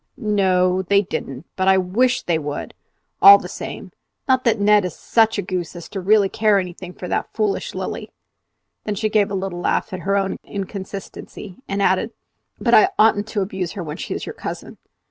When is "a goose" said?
5.37-5.75